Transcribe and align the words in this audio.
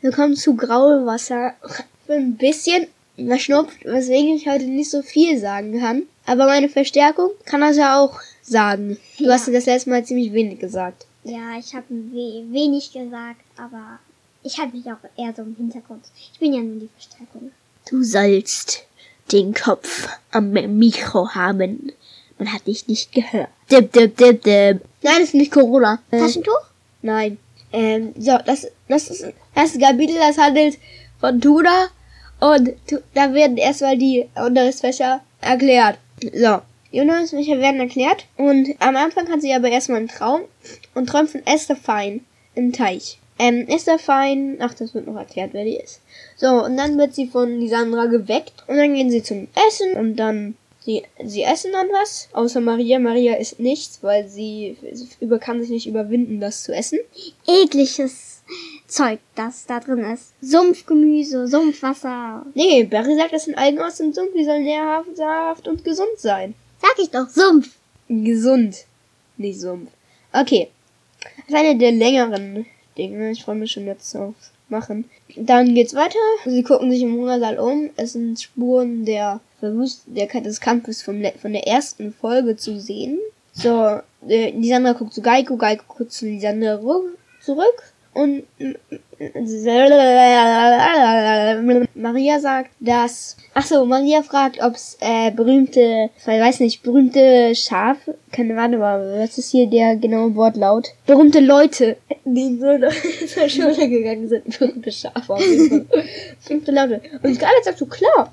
Wir 0.00 0.12
kommen 0.12 0.36
zu 0.36 0.54
Grauwasser. 0.56 1.54
Ich 1.68 2.06
bin 2.06 2.16
ein 2.18 2.36
bisschen 2.36 2.86
verschnupft, 3.16 3.84
weswegen 3.84 4.34
ich 4.36 4.48
heute 4.48 4.64
nicht 4.64 4.90
so 4.90 5.02
viel 5.02 5.38
sagen 5.38 5.78
kann. 5.78 6.04
Aber 6.26 6.46
meine 6.46 6.68
Verstärkung 6.68 7.30
kann 7.44 7.60
das 7.60 7.76
ja 7.76 8.00
auch 8.00 8.18
sagen. 8.42 8.98
Du 9.18 9.24
Ja. 9.24 9.32
hast 9.34 9.48
das 9.48 9.66
letzte 9.66 9.90
Mal 9.90 10.04
ziemlich 10.04 10.32
wenig 10.32 10.58
gesagt. 10.58 11.06
Ja, 11.24 11.58
ich 11.58 11.74
habe 11.74 11.84
we 11.90 12.44
wenig 12.50 12.92
gesagt, 12.92 13.40
aber 13.58 13.98
ich 14.42 14.58
halte 14.58 14.76
mich 14.76 14.86
auch 14.86 14.96
eher 15.18 15.34
so 15.36 15.42
im 15.42 15.54
Hintergrund. 15.56 16.04
Ich 16.32 16.38
bin 16.38 16.54
ja 16.54 16.60
nur 16.60 16.80
die 16.80 16.88
Verstärkung. 16.96 17.52
Du 17.90 18.02
sollst 18.02 18.84
den 19.32 19.52
Kopf 19.52 20.08
am 20.30 20.50
Mikro 20.52 21.28
haben. 21.34 21.92
Man 22.38 22.52
hat 22.52 22.66
dich 22.66 22.88
nicht 22.88 23.12
gehört. 23.12 23.50
Dip, 23.70 23.92
dip, 23.92 24.16
dip, 24.16 24.42
dip. 24.42 24.80
Nein, 25.02 25.14
das 25.18 25.20
ist 25.24 25.34
nicht 25.34 25.52
Corona. 25.52 26.00
Taschentuch? 26.10 26.58
nein. 27.02 27.36
Ähm, 27.72 28.14
so, 28.18 28.38
das, 28.44 28.68
das 28.88 29.10
ist 29.10 29.26
das 29.54 29.78
Kapitel, 29.78 30.16
das 30.16 30.38
handelt 30.38 30.78
von 31.20 31.40
Tuna. 31.40 31.88
Und 32.40 32.72
da 33.14 33.34
werden 33.34 33.58
erstmal 33.58 33.98
die 33.98 34.26
Unterrichtsfächer 34.34 35.20
erklärt. 35.40 35.98
So, 36.22 36.60
die 36.92 37.00
Unterrichtsfächer 37.00 37.58
werden 37.58 37.80
erklärt. 37.80 38.26
Und 38.36 38.68
am 38.78 38.96
Anfang 38.96 39.28
hat 39.28 39.42
sie 39.42 39.54
aber 39.54 39.68
erstmal 39.68 39.98
einen 39.98 40.08
Traum 40.08 40.42
und 40.94 41.08
träumt 41.08 41.30
von 41.30 41.46
Esther 41.46 41.76
Fein 41.76 42.24
im 42.54 42.72
Teich. 42.72 43.18
Ähm, 43.38 43.66
Esther 43.68 43.98
Fein, 43.98 44.58
ach, 44.60 44.74
das 44.74 44.94
wird 44.94 45.06
noch 45.06 45.16
erklärt, 45.16 45.50
wer 45.52 45.64
die 45.64 45.76
ist. 45.76 46.00
So, 46.36 46.64
und 46.64 46.76
dann 46.76 46.98
wird 46.98 47.14
sie 47.14 47.26
von 47.26 47.58
Lisandra 47.58 48.06
geweckt 48.06 48.52
und 48.66 48.76
dann 48.76 48.94
gehen 48.94 49.10
sie 49.10 49.22
zum 49.22 49.48
Essen 49.68 49.96
und 49.96 50.16
dann 50.16 50.56
sie, 50.80 51.02
sie 51.24 51.42
essen 51.42 51.72
dann 51.72 51.88
was. 51.88 52.28
Außer 52.32 52.60
Maria. 52.60 52.98
Maria 52.98 53.36
isst 53.36 53.60
nichts, 53.60 53.98
weil 54.02 54.28
sie 54.28 54.76
über, 55.20 55.38
kann 55.38 55.60
sich 55.60 55.70
nicht 55.70 55.86
überwinden, 55.86 56.40
das 56.40 56.62
zu 56.62 56.74
essen. 56.74 56.98
Ekliges 57.46 58.42
Zeug, 58.86 59.20
das 59.34 59.66
da 59.66 59.80
drin 59.80 60.00
ist. 60.00 60.34
Sumpfgemüse, 60.40 61.46
Sumpfwasser. 61.46 62.44
Nee, 62.54 62.84
Barry 62.84 63.16
sagt, 63.16 63.32
das 63.32 63.44
sind 63.44 63.56
Algen 63.56 63.78
aus 63.78 63.96
dem 63.96 64.12
Sumpf, 64.12 64.32
die 64.36 64.44
sollen 64.44 64.64
nährhaft 64.64 65.68
und 65.68 65.84
gesund 65.84 66.18
sein. 66.18 66.54
Sag 66.80 66.98
ich 66.98 67.10
doch, 67.10 67.28
Sumpf. 67.28 67.76
Gesund, 68.08 68.86
nicht 69.36 69.60
Sumpf. 69.60 69.90
Okay. 70.32 70.70
Das 71.20 71.48
ist 71.48 71.54
eine 71.54 71.76
der 71.76 71.92
längeren 71.92 72.66
Dinge. 72.96 73.30
Ich 73.30 73.44
freue 73.44 73.56
mich 73.56 73.70
schon 73.70 73.86
jetzt 73.86 74.16
auf 74.16 74.34
machen. 74.70 75.04
Dann 75.36 75.74
geht's 75.74 75.94
weiter. 75.94 76.18
Sie 76.44 76.62
gucken 76.62 76.90
sich 76.90 77.02
im 77.02 77.14
Hungersaal 77.14 77.58
um. 77.58 77.90
Es 77.96 78.12
sind 78.12 78.40
Spuren 78.40 79.04
der 79.04 79.40
Verwüst 79.58 80.02
der 80.06 80.26
des 80.26 80.60
Kampfes 80.60 81.02
vom, 81.02 81.22
von 81.40 81.52
der 81.52 81.66
ersten 81.66 82.12
Folge 82.12 82.56
zu 82.56 82.80
sehen. 82.80 83.18
So, 83.52 84.00
äh, 84.28 84.50
Lisandra 84.50 84.92
guckt 84.92 85.12
zu 85.12 85.22
Geiko, 85.22 85.56
Geiko 85.56 85.84
guckt 85.88 86.12
zu 86.12 86.26
Lisandra 86.26 86.80
zurück. 87.40 87.94
Und 88.12 88.42
Maria 91.94 92.40
sagt, 92.40 92.70
dass. 92.80 93.36
Ach 93.54 93.64
so, 93.64 93.84
Maria 93.84 94.22
fragt, 94.22 94.60
ob's 94.62 94.96
äh, 95.00 95.30
berühmte, 95.30 96.10
ich 96.18 96.26
weiß 96.26 96.60
nicht, 96.60 96.82
berühmte 96.82 97.54
Schafe. 97.54 98.16
Keine 98.32 98.56
warte 98.56 98.78
mal, 98.78 99.20
was 99.20 99.38
ist 99.38 99.50
hier 99.50 99.68
der 99.68 99.96
genaue 99.96 100.34
Wortlaut? 100.34 100.88
Berühmte 101.06 101.40
Leute, 101.40 101.98
die 102.24 102.42
in 102.42 102.60
so 102.60 102.78
zur 103.26 103.48
Schule 103.74 103.88
gegangen 103.88 104.28
sind. 104.28 104.58
Berühmte 104.58 104.90
Schafe. 104.90 105.34
Berühmte 106.44 106.72
Leute. 106.72 107.00
Und 107.22 107.34
Scarlett 107.34 107.64
sagt 107.64 107.78
so, 107.78 107.86
klar. 107.86 108.32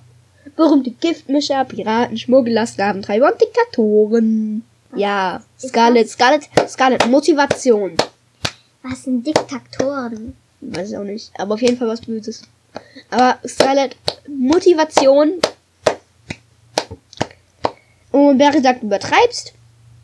Berühmte 0.56 0.92
Giftmischer, 0.92 1.66
Piraten, 1.66 2.18
Schmuggler, 2.18 2.66
Sklaventreiber 2.66 3.32
und 3.32 3.42
Diktatoren. 3.42 4.64
Ja, 4.96 5.44
Scarlett, 5.60 6.10
Scarlett, 6.10 6.50
Scarlett, 6.68 7.06
Motivation. 7.08 7.98
Was 8.84 9.04
sind 9.04 9.26
Diktatoren? 9.26 10.36
Weiß 10.62 10.92
ich 10.92 10.98
auch 10.98 11.04
nicht. 11.04 11.32
Aber 11.38 11.56
auf 11.56 11.62
jeden 11.62 11.78
Fall 11.78 11.88
was 11.88 12.02
Böses. 12.02 12.44
Aber 13.10 13.40
Scarlett, 13.48 13.96
Motivation. 14.28 15.34
Und 18.12 18.38
Barry 18.38 18.62
sagt, 18.62 18.82
du 18.82 18.88
übertreibst. 18.88 19.54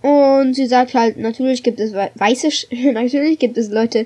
Und 0.02 0.53
sie 0.53 0.68
sagt 0.68 0.94
halt, 0.94 1.18
natürlich 1.18 1.64
gibt 1.64 1.80
es 1.80 1.94
wei- 1.94 2.12
weiße, 2.16 2.52
Sch 2.52 2.68
natürlich 2.94 3.40
gibt 3.40 3.58
es 3.58 3.70
Leute. 3.70 4.06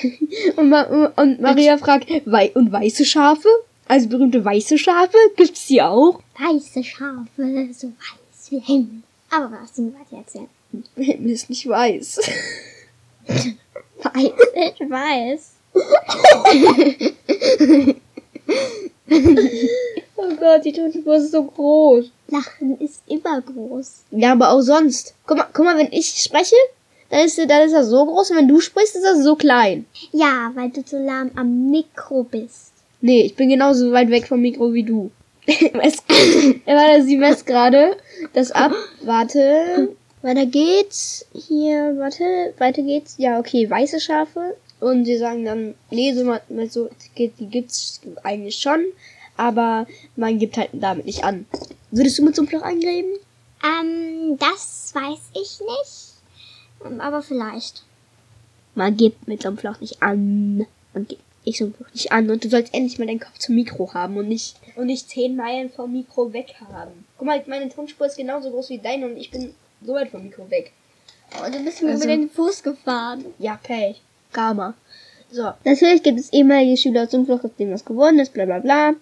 und, 0.56 0.68
Ma 0.68 0.82
und 1.16 1.40
Maria 1.40 1.78
fragt, 1.78 2.08
wei 2.26 2.50
und 2.54 2.70
weiße 2.70 3.06
Schafe? 3.06 3.48
Also 3.88 4.08
berühmte 4.08 4.44
weiße 4.44 4.76
Schafe? 4.76 5.16
Gibt's 5.36 5.66
die 5.66 5.80
auch? 5.80 6.20
Weiße 6.38 6.84
Schafe, 6.84 7.68
so 7.72 7.88
weiß 7.88 8.50
wie 8.50 8.58
Himmel. 8.60 9.02
Aber 9.30 9.50
was 9.62 9.72
du 9.72 9.82
mir 9.82 9.94
weiter 9.94 10.18
erzählen? 10.18 10.48
Himmel 10.96 11.30
ist 11.30 11.48
nicht 11.48 11.66
weiß. 11.66 12.20
Weiß, 14.02 14.32
ich 14.54 14.90
weiß. 14.90 15.52
oh 20.16 20.34
Gott, 20.38 20.64
die 20.64 20.72
Tonspur 20.72 21.16
ist 21.16 21.32
so 21.32 21.44
groß. 21.44 22.10
Lachen 22.28 22.78
ist 22.80 23.02
immer 23.06 23.40
groß. 23.40 24.04
Ja, 24.12 24.32
aber 24.32 24.50
auch 24.50 24.60
sonst. 24.60 25.14
Guck 25.26 25.38
mal, 25.38 25.46
guck 25.52 25.64
mal, 25.64 25.76
wenn 25.78 25.92
ich 25.92 26.08
spreche, 26.08 26.56
dann 27.10 27.24
ist, 27.24 27.38
dann 27.38 27.62
ist 27.62 27.72
er 27.72 27.84
so 27.84 28.06
groß 28.06 28.30
und 28.30 28.36
wenn 28.36 28.48
du 28.48 28.60
sprichst, 28.60 28.96
ist 28.96 29.04
er 29.04 29.22
so 29.22 29.36
klein. 29.36 29.86
Ja, 30.12 30.52
weil 30.54 30.70
du 30.70 30.82
so 30.84 30.96
lahm 30.96 31.30
am 31.36 31.70
Mikro 31.70 32.24
bist. 32.24 32.72
Nee, 33.00 33.22
ich 33.22 33.34
bin 33.34 33.48
genauso 33.48 33.92
weit 33.92 34.10
weg 34.10 34.26
vom 34.28 34.40
Mikro 34.40 34.72
wie 34.72 34.82
du. 34.82 35.10
es, 35.46 36.02
warte, 36.66 37.02
sie 37.04 37.16
messt 37.16 37.46
gerade 37.46 37.96
das 38.32 38.52
ab. 38.52 38.72
Warte. 39.02 39.96
Weiter 40.22 40.46
geht's. 40.46 41.24
Hier, 41.32 41.94
warte. 41.98 42.54
Weiter 42.58 42.82
geht's. 42.82 43.14
Ja, 43.18 43.38
okay, 43.38 43.68
weiße 43.68 44.00
Schafe. 44.00 44.56
Und 44.80 45.04
sie 45.04 45.18
sagen 45.18 45.44
dann, 45.44 45.74
nee, 45.90 46.12
so, 46.14 46.24
mal- 46.24 46.42
so 46.68 46.88
die 47.16 47.28
gibt's 47.46 48.00
eigentlich 48.22 48.56
schon. 48.56 48.84
Aber 49.36 49.86
man 50.16 50.38
gibt 50.38 50.56
halt 50.56 50.70
damit 50.72 51.06
nicht 51.06 51.24
an. 51.24 51.46
Würdest 51.90 52.18
du 52.18 52.24
mit 52.24 52.36
so 52.36 52.42
einem 52.42 52.50
Loch 52.50 52.62
angeben? 52.62 53.08
Ähm, 53.64 54.36
das 54.38 54.92
weiß 54.94 55.18
ich 55.32 55.60
nicht. 55.60 56.12
Ähm, 56.84 57.00
aber 57.00 57.22
vielleicht. 57.22 57.84
Man 58.74 58.96
gibt 58.96 59.26
mit 59.26 59.42
so 59.42 59.48
einem 59.48 59.58
Loch 59.62 59.80
nicht 59.80 60.02
an. 60.02 60.66
Man 60.92 61.06
gibt 61.06 61.22
ich 61.44 61.58
so 61.58 61.72
nicht 61.92 62.12
an. 62.12 62.30
Und 62.30 62.44
du 62.44 62.50
sollst 62.50 62.74
endlich 62.74 62.98
mal 62.98 63.06
deinen 63.06 63.20
Kopf 63.20 63.38
zum 63.38 63.54
Mikro 63.54 63.92
haben 63.94 64.16
und 64.16 64.28
nicht, 64.28 64.56
und 64.76 64.86
nicht 64.86 65.08
10 65.08 65.36
Meilen 65.36 65.70
vom 65.70 65.92
Mikro 65.92 66.32
weg 66.32 66.54
haben. 66.70 67.04
Guck 67.16 67.26
mal, 67.26 67.42
meine 67.46 67.68
Tonspur 67.70 68.06
ist 68.06 68.16
genauso 68.18 68.50
groß 68.50 68.68
wie 68.70 68.78
deine 68.78 69.06
und 69.06 69.16
ich 69.16 69.30
bin 69.30 69.54
so 69.84 69.94
weit 69.94 70.10
vom 70.10 70.22
Mikro 70.22 70.48
weg. 70.50 70.72
Oh, 71.38 71.50
du 71.50 71.62
bist 71.64 71.82
mir 71.82 71.90
Also- 71.92 72.04
über 72.04 72.12
den 72.16 72.30
Fuß 72.30 72.62
gefahren. 72.62 73.24
Ja, 73.38 73.58
Pech. 73.62 74.00
Karma. 74.32 74.74
So. 75.30 75.52
Natürlich 75.64 76.02
gibt 76.02 76.18
es 76.18 76.32
ehemalige 76.32 76.76
Schüler 76.76 77.04
aus 77.04 77.10
Sumpfloch, 77.12 77.44
aus 77.44 77.50
denen 77.58 77.72
was 77.72 77.84
geworden 77.84 78.18
ist, 78.18 78.32
bla 78.32 78.44
bla 78.46 78.58
bla. 78.58 78.94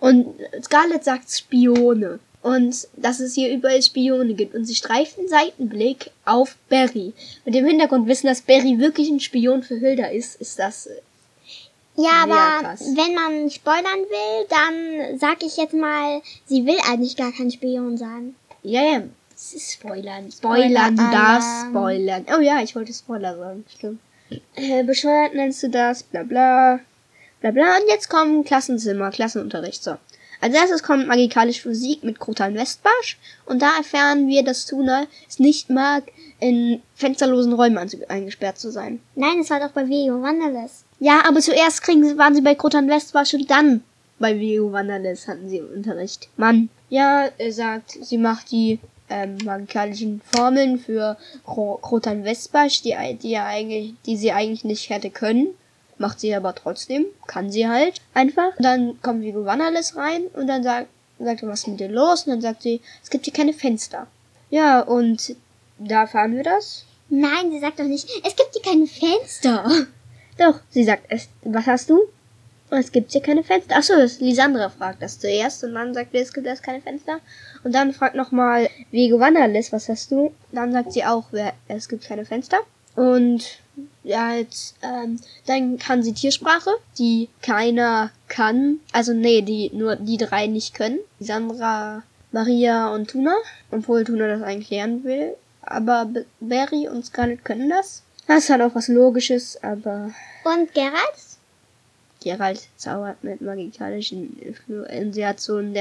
Und 0.00 0.34
Scarlett 0.62 1.04
sagt 1.04 1.30
Spione. 1.30 2.18
Und 2.42 2.88
dass 2.96 3.20
es 3.20 3.34
hier 3.34 3.50
überall 3.54 3.82
Spione 3.82 4.34
gibt. 4.34 4.54
Und 4.54 4.66
sie 4.66 4.74
streift 4.74 5.18
einen 5.18 5.28
Seitenblick 5.28 6.10
auf 6.26 6.56
Barry. 6.68 7.14
Mit 7.46 7.54
dem 7.54 7.64
Hintergrundwissen, 7.64 8.26
dass 8.28 8.42
Barry 8.42 8.78
wirklich 8.78 9.08
ein 9.08 9.20
Spion 9.20 9.62
für 9.62 9.76
Hilda 9.78 10.06
ist, 10.08 10.38
ist 10.42 10.58
das. 10.58 10.86
äh, 10.86 10.92
Ja, 11.96 12.24
aber 12.24 12.60
krass. 12.68 12.82
wenn 12.94 13.14
man 13.14 13.50
spoilern 13.50 13.84
will, 13.84 14.46
dann 14.50 15.18
sag 15.18 15.42
ich 15.42 15.56
jetzt 15.56 15.72
mal, 15.74 16.20
sie 16.46 16.66
will 16.66 16.76
eigentlich 16.86 17.16
gar 17.16 17.32
kein 17.32 17.50
Spion 17.50 17.96
sein. 17.96 18.34
Ja, 18.62 18.82
ja. 18.82 19.02
Das 19.44 19.52
ist 19.52 19.72
Spoilern. 19.72 20.32
Spoilern, 20.32 20.96
Spoiler-Alarm. 20.96 21.68
spoilern. 21.68 22.26
Oh 22.34 22.40
ja, 22.40 22.62
ich 22.62 22.74
wollte 22.74 22.94
Spoiler 22.94 23.36
sagen. 23.36 23.66
Stimmt. 23.76 24.00
Äh, 24.54 24.84
bescheuert 24.84 25.34
nennst 25.34 25.62
du 25.62 25.68
das, 25.68 26.02
bla 26.02 26.22
bla. 26.22 26.80
Bla 27.42 27.50
bla. 27.50 27.76
Und 27.76 27.86
jetzt 27.88 28.08
kommen 28.08 28.44
Klassenzimmer, 28.44 29.10
Klassenunterricht. 29.10 29.84
So. 29.84 29.98
Als 30.40 30.54
erstes 30.54 30.82
kommt 30.82 31.08
Magikalische 31.08 31.60
Physik 31.60 32.04
mit 32.04 32.18
Krotan 32.20 32.54
Westbarsch. 32.54 33.18
Und 33.44 33.60
da 33.60 33.76
erfahren 33.76 34.28
wir, 34.28 34.44
dass 34.44 34.64
Tuna 34.64 35.06
es 35.28 35.38
nicht 35.38 35.68
mag, 35.68 36.04
in 36.40 36.80
fensterlosen 36.94 37.52
Räumen 37.52 37.76
eingesperrt 38.08 38.58
zu 38.58 38.70
sein. 38.70 39.00
Nein, 39.14 39.40
es 39.40 39.50
war 39.50 39.60
doch 39.60 39.72
bei 39.72 39.86
Vego 39.86 40.22
Wanderless. 40.22 40.84
Ja, 41.00 41.20
aber 41.28 41.40
zuerst 41.40 41.82
kriegen 41.82 42.02
sie, 42.02 42.16
waren 42.16 42.34
sie 42.34 42.40
bei 42.40 42.54
Krotan 42.54 42.88
Westbarsch 42.88 43.34
und 43.34 43.50
dann 43.50 43.84
bei 44.18 44.38
Vio 44.38 44.72
Wanderless 44.72 45.28
hatten 45.28 45.50
sie 45.50 45.60
Unterricht. 45.60 46.30
Mann. 46.38 46.70
Ja, 46.88 47.28
er 47.36 47.52
sagt, 47.52 47.98
sie 48.00 48.16
macht 48.16 48.50
die 48.50 48.78
ähm, 49.14 49.38
magikalischen 49.44 50.20
Formeln 50.32 50.78
für 50.78 51.16
Krotan 51.44 52.24
Westbarsch, 52.24 52.82
die, 52.82 52.96
die, 53.22 53.30
ja 53.30 53.46
eigentlich, 53.46 53.94
die 54.06 54.16
sie 54.16 54.32
eigentlich 54.32 54.64
nicht 54.64 54.90
hätte 54.90 55.10
können. 55.10 55.48
Macht 55.98 56.18
sie 56.18 56.34
aber 56.34 56.54
trotzdem. 56.54 57.06
Kann 57.26 57.50
sie 57.50 57.68
halt 57.68 58.00
einfach. 58.14 58.50
Dann 58.58 59.00
kommt 59.00 59.22
Vigo 59.22 59.44
Wanderless 59.44 59.96
rein 59.96 60.22
und 60.34 60.48
dann 60.48 60.64
sagt, 60.64 60.88
sagt 61.20 61.42
er, 61.42 61.48
was 61.48 61.60
ist 61.60 61.68
mit 61.68 61.80
dir 61.80 61.88
los? 61.88 62.24
Und 62.24 62.32
dann 62.32 62.40
sagt 62.40 62.62
sie, 62.62 62.80
es 63.02 63.10
gibt 63.10 63.24
hier 63.24 63.32
keine 63.32 63.52
Fenster. 63.52 64.08
Ja, 64.50 64.80
und 64.80 65.36
da 65.78 66.02
erfahren 66.02 66.34
wir 66.36 66.42
das. 66.42 66.84
Nein, 67.08 67.52
sie 67.52 67.60
sagt 67.60 67.78
doch 67.78 67.84
nicht, 67.84 68.08
es 68.24 68.34
gibt 68.34 68.50
hier 68.52 68.62
keine 68.62 68.86
Fenster. 68.86 69.86
Doch, 70.38 70.58
sie 70.70 70.82
sagt, 70.82 71.04
es, 71.10 71.28
was 71.44 71.66
hast 71.66 71.90
du? 71.90 72.00
Oh, 72.74 72.78
Es 72.78 72.90
gibt 72.90 73.12
hier 73.12 73.20
keine 73.20 73.44
Fenster. 73.44 73.76
Achso, 73.76 73.94
Lisandra 74.18 74.68
fragt 74.68 75.00
das 75.00 75.20
zuerst 75.20 75.62
und 75.62 75.74
dann 75.74 75.94
sagt 75.94 76.10
sie, 76.12 76.18
es 76.18 76.32
gibt 76.32 76.46
erst 76.46 76.64
keine 76.64 76.80
Fenster. 76.80 77.20
Und 77.62 77.72
dann 77.72 77.92
fragt 77.92 78.16
nochmal 78.16 78.68
Vego 78.90 79.20
Wanderless, 79.20 79.72
was 79.72 79.88
hast 79.88 80.10
du? 80.10 80.32
Dann 80.50 80.72
sagt 80.72 80.92
sie 80.92 81.04
auch, 81.04 81.26
es 81.68 81.88
gibt 81.88 82.04
keine 82.04 82.24
Fenster. 82.24 82.58
Und 82.96 83.58
ja, 84.02 84.34
jetzt, 84.34 84.74
ähm, 84.82 85.20
dann 85.46 85.78
kann 85.78 86.02
sie 86.02 86.14
Tiersprache, 86.14 86.70
die 86.98 87.28
keiner 87.42 88.10
kann. 88.28 88.80
Also 88.92 89.12
nee, 89.12 89.42
die 89.42 89.70
nur 89.72 89.94
die 89.96 90.16
drei 90.16 90.48
nicht 90.48 90.74
können. 90.74 90.98
Sandra, 91.20 92.02
Maria 92.32 92.92
und 92.92 93.08
Tuna. 93.08 93.36
Obwohl 93.70 94.04
Tuna 94.04 94.26
das 94.26 94.42
eigentlich 94.42 94.70
lernen 94.70 95.04
will. 95.04 95.36
Aber 95.62 96.06
B 96.06 96.24
Barry 96.40 96.88
und 96.88 97.06
Scarlett 97.06 97.44
können 97.44 97.70
das. 97.70 98.02
Das 98.26 98.50
hat 98.50 98.60
auch 98.60 98.74
was 98.74 98.88
Logisches, 98.88 99.62
aber 99.62 100.10
Und 100.44 100.74
Gerald? 100.74 101.33
Gerald 102.24 102.60
zaubert 102.76 103.22
mit 103.22 103.40
magikalischen 103.42 104.36
ein, 104.88 105.12
der 105.12 105.28
hat 105.28 105.40
so 105.40 105.58
ein 105.58 105.74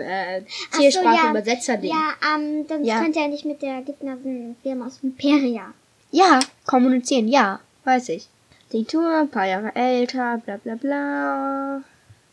äh, 0.00 0.42
Ach 0.42 0.74
so, 0.74 0.80
Tiersprache-Übersetzer-Ding. 0.80 1.90
Ja, 1.90 2.14
ähm, 2.36 2.66
dann 2.66 2.84
Ja. 2.84 3.00
könnte 3.00 3.20
er 3.20 3.28
nicht 3.28 3.44
mit 3.44 3.62
der 3.62 3.82
gegnerischen 3.82 4.56
Firma 4.62 4.86
aus 4.86 4.98
Imperia. 5.02 5.72
Ja, 6.10 6.40
kommunizieren, 6.66 7.28
ja, 7.28 7.60
weiß 7.84 8.08
ich. 8.08 8.28
Die 8.72 8.84
Tuna, 8.84 9.20
ein 9.20 9.28
paar 9.30 9.46
Jahre 9.46 9.74
älter, 9.76 10.40
bla 10.44 10.56
bla 10.56 10.74
bla. 10.74 11.82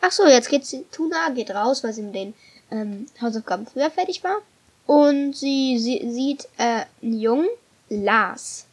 Ach 0.02 0.12
so, 0.12 0.26
jetzt 0.26 0.50
geht 0.50 0.66
sie, 0.66 0.86
Tuna 0.92 1.30
geht 1.36 1.52
raus, 1.52 1.84
weil 1.84 1.94
sie 1.94 2.02
mit 2.02 2.16
den 2.16 2.34
ähm, 2.72 3.06
Hausaufgaben 3.22 3.68
früher 3.68 3.92
fertig 3.92 4.24
war. 4.24 4.38
Und 4.88 5.36
sie, 5.36 5.78
sie 5.78 6.10
sieht 6.10 6.48
äh, 6.58 6.86
einen 7.04 7.20
Jungen, 7.20 7.48
Lars. 7.90 8.66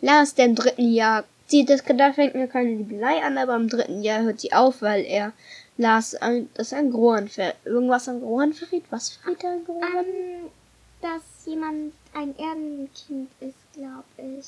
Lars, 0.00 0.34
der 0.34 0.46
im 0.46 0.54
dritten 0.54 0.92
Jahr 0.92 1.24
sieht 1.46 1.70
das 1.70 1.82
da 1.84 2.12
fängt 2.12 2.34
mir 2.34 2.48
keine 2.48 2.70
Liebelei 2.74 3.22
an, 3.22 3.38
aber 3.38 3.54
im 3.56 3.68
dritten 3.68 4.02
Jahr 4.02 4.22
hört 4.22 4.40
sie 4.40 4.52
auf, 4.52 4.82
weil 4.82 5.04
er 5.04 5.32
Lars 5.78 6.14
ein, 6.14 6.48
das 6.54 6.72
an 6.72 6.90
Grohan 6.90 7.28
ver 7.28 7.54
irgendwas 7.64 8.08
an 8.08 8.20
Grohan 8.20 8.52
verrät. 8.54 8.84
Was 8.90 9.10
verrät 9.10 9.44
er 9.44 9.50
an 9.50 9.64
Grohan? 9.64 9.82
Ähm, 9.98 10.50
dass 11.02 11.22
jemand 11.44 11.92
ein 12.14 12.34
Erdenkind 12.38 13.28
ist, 13.40 13.54
glaube 13.74 14.04
ich. 14.38 14.46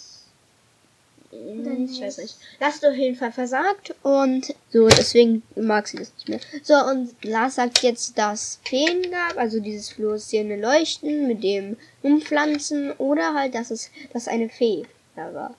Oder 1.30 1.70
Hm, 1.72 1.84
Ich 1.84 1.90
nicht? 1.90 2.02
weiß 2.02 2.18
nicht. 2.18 2.36
Lars 2.58 2.76
hat 2.76 2.90
auf 2.90 2.96
jeden 2.96 3.16
Fall 3.16 3.32
versagt 3.32 3.94
und 4.02 4.54
so, 4.72 4.88
deswegen 4.88 5.42
mag 5.56 5.86
sie 5.86 5.98
das 5.98 6.10
nicht 6.14 6.28
mehr. 6.30 6.40
So, 6.62 6.74
und 6.90 7.12
Lars 7.22 7.56
sagt 7.56 7.82
jetzt, 7.82 8.16
dass 8.16 8.58
Feen 8.64 9.02
gab, 9.10 9.36
also 9.36 9.60
dieses 9.60 9.90
fluoreszierende 9.90 10.56
Leuchten 10.56 11.28
mit 11.28 11.42
dem 11.44 11.76
Umpflanzen 12.02 12.92
oder 12.92 13.34
halt, 13.34 13.54
dass 13.54 13.70
es, 13.70 13.90
dass 14.14 14.26
eine 14.26 14.48
Fee 14.48 14.86
da 15.16 15.34
war. 15.34 15.54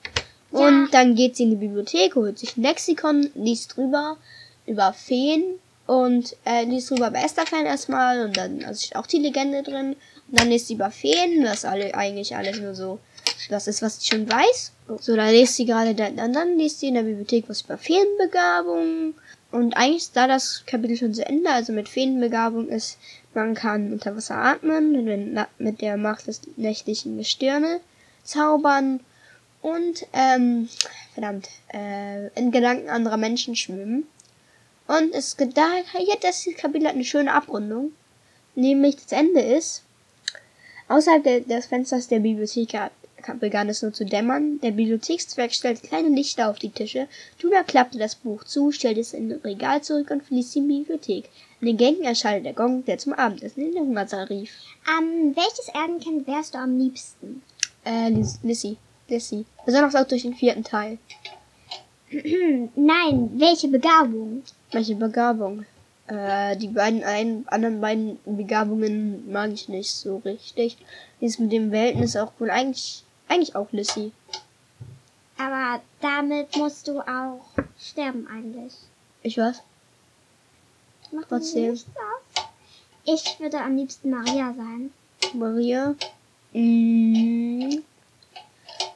Ja. 0.52 0.60
Und 0.60 0.90
dann 0.92 1.16
geht 1.16 1.36
sie 1.36 1.44
in 1.44 1.52
die 1.52 1.56
Bibliothek, 1.56 2.16
holt 2.16 2.40
sich 2.40 2.58
ein 2.58 2.64
Lexikon, 2.64 3.30
liest 3.36 3.76
drüber 3.76 4.18
über 4.66 4.94
Feen 4.94 5.44
und 5.86 6.36
äh, 6.46 6.66
liest 6.66 6.92
drüber 6.92 7.10
über 7.10 7.24
Estherfan 7.24 7.66
erstmal 7.66 8.26
und 8.26 8.38
dann 8.38 8.64
also 8.64 8.80
steht 8.80 8.96
auch 8.96 9.08
die 9.08 9.20
Legende 9.20 9.64
drin. 9.64 9.96
Und 10.30 10.40
dann 10.40 10.50
liest 10.50 10.68
sie 10.68 10.76
über 10.76 10.92
Feen, 10.92 11.44
das 11.44 11.66
alle 11.66 11.94
eigentlich 11.96 12.36
alles 12.36 12.60
nur 12.60 12.76
so 12.76 13.00
das 13.50 13.68
ist, 13.68 13.82
was 13.82 14.00
sie 14.00 14.08
schon 14.08 14.30
weiß. 14.30 14.72
So, 15.00 15.16
da 15.16 15.30
liest 15.30 15.56
sie 15.56 15.66
gerade, 15.66 15.96
dann, 15.96 16.16
dann, 16.16 16.58
liest 16.58 16.80
sie 16.80 16.90
in 16.90 16.94
der 16.96 17.04
Bibliothek 17.04 17.46
was 17.48 17.62
über 17.62 17.78
Feenbegabung. 17.78 19.14
Und 19.52 19.76
eigentlich 19.76 20.04
ist 20.04 20.16
da 20.16 20.28
das 20.28 20.64
Kapitel 20.66 20.98
schon 20.98 21.14
zu 21.14 21.26
Ende. 21.26 21.50
Also 21.50 21.74
mit 21.74 21.90
Feenbegabung 21.90 22.70
ist, 22.70 22.98
man 23.34 23.56
kann 23.56 23.92
unter 23.92 24.16
Wasser 24.16 24.36
atmen, 24.36 25.46
mit 25.58 25.82
der 25.82 25.98
Macht 25.98 26.28
des 26.28 26.42
nächtlichen 26.58 27.18
Gestirne 27.18 27.80
zaubern 28.24 29.00
und, 29.62 30.06
ähm, 30.14 30.70
verdammt, 31.14 31.50
äh, 31.74 32.28
in 32.40 32.52
Gedanken 32.52 32.90
anderer 32.90 33.18
Menschen 33.18 33.56
schwimmen. 33.56 34.08
Und 34.88 35.14
es 35.14 35.36
da, 35.38 35.68
jetzt 36.00 36.24
das 36.24 36.48
Kapitel 36.58 36.88
hat 36.88 36.96
eine 36.96 37.04
schöne 37.04 37.34
Abrundung. 37.34 37.92
Nämlich 38.56 38.96
das 38.96 39.12
Ende 39.12 39.42
ist, 39.42 39.84
Außerhalb 40.90 41.24
der, 41.24 41.42
des 41.42 41.68
Fensters 41.68 42.08
der 42.08 42.20
Bibliothek 42.20 42.76
begann 43.40 43.70
es 43.70 43.84
nur 43.84 43.94
zu 43.94 44.06
dämmern. 44.06 44.60
Der 44.62 44.72
Bibliothekszwerg 44.72 45.54
stellte 45.54 45.88
kleine 45.88 46.10
Lichter 46.10 46.50
auf 46.50 46.58
die 46.58 46.72
Tische. 46.72 47.08
Tuna 47.38 47.62
klappte 47.62 48.00
das 48.00 48.16
Buch 48.16 48.44
zu, 48.44 48.72
stellte 48.72 49.00
es 49.00 49.14
in 49.14 49.32
ein 49.32 49.40
Regal 49.44 49.84
zurück 49.84 50.10
und 50.10 50.24
verließ 50.24 50.52
die 50.52 50.62
Bibliothek. 50.62 51.30
In 51.62 51.68
den 51.68 51.78
Gängen 51.78 52.02
erschallte 52.02 52.44
der 52.44 52.54
Gong, 52.54 52.86
der 52.86 52.98
zum 52.98 53.14
Abendessen 53.14 53.66
in 53.66 53.74
den 53.74 53.84
Hungersaal 53.84 54.24
rief. 54.26 54.52
Ähm, 54.98 55.36
welches 55.36 55.68
Erdenkind 55.72 56.26
wärst 56.26 56.56
du 56.56 56.58
am 56.58 56.80
liebsten? 56.80 57.44
Äh, 57.86 58.10
Liz, 58.10 58.40
Lissy. 58.42 58.78
Lissy. 59.10 59.46
Besonders 59.66 59.96
auch 59.96 60.08
durch 60.08 60.24
den 60.24 60.34
vierten 60.34 60.64
Teil. 60.64 60.98
Nein, 62.12 63.32
welche 63.36 63.68
Begabung? 63.68 64.44
Welche 64.72 64.96
Begabung? 64.96 65.66
Äh, 66.08 66.58
die 66.58 66.70
beiden 66.70 67.04
ein, 67.04 67.46
anderen 67.48 67.82
beiden 67.82 68.20
Begabungen 68.26 69.32
mag 69.32 69.52
ich 69.52 69.70
nicht 69.70 69.92
so 69.92 70.18
richtig. 70.18 70.78
Dieses 71.22 71.38
mit 71.40 71.52
dem 71.52 71.72
Welten 71.72 72.02
ist 72.02 72.18
auch 72.18 72.32
wohl 72.40 72.50
eigentlich, 72.50 73.04
eigentlich 73.28 73.56
auch 73.56 73.72
Lissy. 73.72 74.12
Aber 75.38 75.82
damit 76.02 76.56
musst 76.58 76.88
du 76.88 77.00
auch 77.00 77.42
sterben 77.80 78.28
eigentlich. 78.28 78.74
Ich 79.22 79.38
weiß. 79.38 79.62
Macht 81.12 81.30
Trotzdem. 81.30 81.72
nichts 81.72 81.88
aus. 81.96 82.46
Ich 83.06 83.40
würde 83.40 83.60
am 83.60 83.76
liebsten 83.76 84.10
Maria 84.10 84.54
sein. 84.54 84.92
Maria. 85.34 85.96
Mm. 86.54 87.80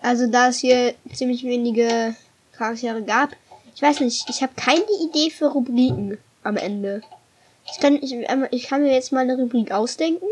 Also 0.03 0.27
da 0.27 0.49
es 0.49 0.59
hier 0.59 0.95
ziemlich 1.13 1.43
wenige 1.43 2.13
Charaktere 2.51 3.01
gab, 3.01 3.29
ich 3.73 3.81
weiß 3.81 4.01
nicht, 4.01 4.29
ich 4.29 4.43
habe 4.43 4.51
keine 4.55 4.83
Idee 5.01 5.31
für 5.31 5.47
Rubriken 5.47 6.17
am 6.43 6.57
Ende. 6.57 7.01
Ich 7.71 7.79
kann, 7.79 7.95
ich, 7.95 8.11
ähm, 8.11 8.45
ich 8.51 8.67
kann 8.67 8.83
mir 8.83 8.93
jetzt 8.93 9.13
mal 9.13 9.21
eine 9.21 9.37
Rubrik 9.37 9.71
ausdenken. 9.71 10.25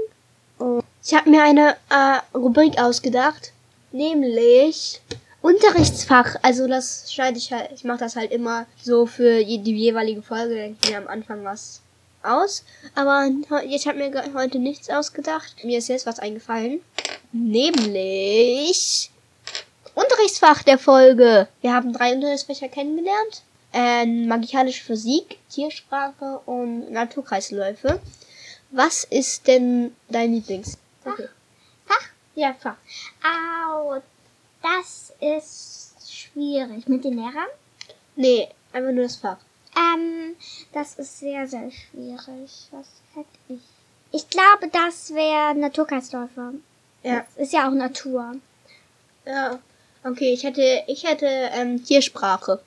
Ich 1.04 1.14
habe 1.14 1.30
mir 1.30 1.42
eine 1.42 1.78
äh, 1.90 2.38
Rubrik 2.38 2.80
ausgedacht, 2.80 3.54
nämlich 3.94 5.02
Unterrichtsfach. 5.42 6.36
Also 6.42 6.68
das 6.68 7.12
schneide 7.12 7.38
ich 7.38 7.54
halt, 7.54 7.70
ich 7.74 7.86
mache 7.86 8.00
das 8.00 8.18
halt 8.18 8.32
immer 8.32 8.66
so 8.84 9.06
für 9.06 9.44
die 9.44 9.74
jeweilige 9.74 10.22
Folge, 10.22 10.54
denke 10.54 10.78
ich 10.84 10.92
mir 10.92 10.98
am 10.98 11.08
Anfang 11.08 11.46
was 11.46 11.80
aus. 12.24 12.66
Aber 12.94 13.30
ich 13.66 13.88
habe 13.88 13.98
mir 13.98 14.12
heute 14.34 14.60
nichts 14.60 14.90
ausgedacht. 14.90 15.64
Mir 15.64 15.78
ist 15.78 15.88
jetzt 15.88 16.06
was 16.06 16.20
eingefallen. 16.20 16.82
Nämlich 17.32 19.11
Unterrichtsfach 20.22 20.62
der 20.62 20.78
Folge. 20.78 21.48
Wir 21.62 21.74
haben 21.74 21.94
drei 21.94 22.14
Unterrichtsfächer 22.14 22.70
kennengelernt. 22.70 23.42
Ähm, 23.74 24.28
magikalische 24.28 24.84
Physik, 24.84 25.40
Tiersprache 25.50 26.42
und 26.46 26.92
Naturkreisläufe. 26.92 28.00
Was 28.70 29.04
ist 29.06 29.48
denn 29.48 29.96
dein 30.10 30.34
Lieblings? 30.34 30.78
Okay. 31.04 31.28
Fach? 31.88 32.10
Ja, 32.36 32.54
Fach. 32.54 32.76
Au, 33.24 34.00
das 34.62 35.12
ist 35.20 35.96
schwierig. 36.08 36.88
Mit 36.88 37.04
den 37.04 37.16
Lehrern? 37.16 37.48
Nee, 38.16 38.48
einfach 38.74 38.92
nur 38.92 39.06
das 39.06 39.16
Fach. 39.16 39.38
Ähm, 39.76 40.36
das 40.72 41.00
ist 41.00 41.18
sehr, 41.18 41.48
sehr 41.48 41.72
schwierig. 41.72 42.68
Was 42.70 42.88
hätte 43.16 43.40
ich? 43.50 43.62
Ich 44.12 44.30
glaube, 44.30 44.68
das 44.72 45.16
wäre 45.16 45.56
Naturkreisläufe. 45.56 46.54
Ja. 47.02 47.22
Das 47.22 47.38
ist 47.38 47.54
ja 47.54 47.68
auch 47.68 47.74
Natur. 47.74 48.36
Ja. 49.26 49.60
Okay, 50.04 50.34
ich 50.34 50.44
hätte, 50.44 50.84
ich 50.88 51.04
hätte 51.04 51.28
ähm, 51.28 51.84
Tiersprache. 51.84 52.62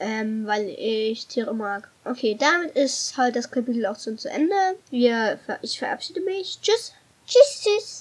Ähm, 0.00 0.46
weil 0.46 0.68
ich 0.78 1.26
Tiere 1.26 1.54
mag. 1.54 1.90
Okay, 2.04 2.36
damit 2.38 2.74
ist 2.74 3.16
halt 3.16 3.36
das 3.36 3.50
Kapitel 3.50 3.84
auch 3.86 3.98
schon 3.98 4.18
zu 4.18 4.30
Ende. 4.30 4.54
Wir, 4.90 5.38
ich 5.62 5.78
verabschiede 5.78 6.22
mich. 6.22 6.58
Tschüss. 6.62 6.92
Tschüss, 7.26 7.62
tschüss. 7.62 7.99